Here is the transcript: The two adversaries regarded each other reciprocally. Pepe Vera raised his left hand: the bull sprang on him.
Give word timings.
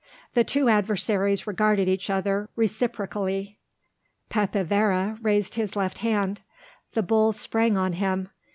The 0.33 0.43
two 0.43 0.67
adversaries 0.67 1.45
regarded 1.45 1.87
each 1.87 2.09
other 2.09 2.49
reciprocally. 2.55 3.59
Pepe 4.29 4.63
Vera 4.63 5.19
raised 5.21 5.53
his 5.53 5.75
left 5.75 5.99
hand: 5.99 6.41
the 6.93 7.03
bull 7.03 7.33
sprang 7.33 7.77
on 7.77 7.93
him. 7.93 8.29